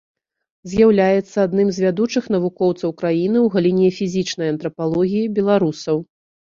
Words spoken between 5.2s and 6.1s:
беларусаў.